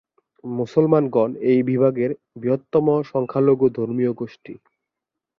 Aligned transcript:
মুসলমানগণ 0.43 1.29
এই 1.49 1.59
বিভাগের 1.63 2.11
বৃহত্তম 2.35 2.87
সংখ্যালঘু 3.11 3.65
ধর্মীয় 3.77 4.11
গোষ্ঠী। 4.13 4.53